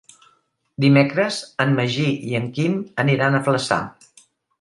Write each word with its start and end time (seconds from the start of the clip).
Dimecres 0.85 1.37
en 1.65 1.75
Magí 1.79 2.05
i 2.31 2.39
en 2.39 2.47
Quim 2.55 2.79
aniran 3.05 3.37
a 3.37 3.43
Flaçà. 3.49 3.79